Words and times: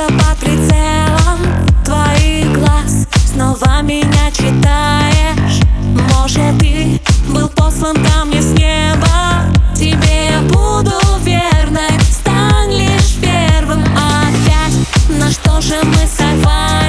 будто 0.00 0.12
под 0.14 0.36
прицелом 0.38 1.38
твоих 1.84 2.52
глаз. 2.58 3.06
Снова 3.32 3.82
меня 3.82 4.30
читаешь. 4.32 5.60
Может, 6.14 6.58
ты 6.58 7.00
был 7.28 7.48
послан 7.48 7.96
ко 7.96 8.24
мне 8.24 8.40
с 8.40 8.52
неба? 8.52 9.44
Тебе 9.74 10.30
я 10.30 10.40
буду 10.42 10.92
верной, 11.22 11.98
стань 12.10 12.72
лишь 12.72 13.16
первым 13.20 13.82
опять. 13.82 15.18
На 15.18 15.30
что 15.30 15.60
же 15.60 15.76
мы 15.84 16.06
сорвались? 16.06 16.79